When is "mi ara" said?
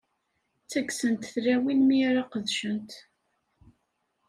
1.87-2.23